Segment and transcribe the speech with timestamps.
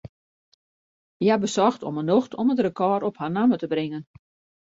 [1.23, 4.03] Hja besocht om 'e nocht om it rekôr op har namme te bringen.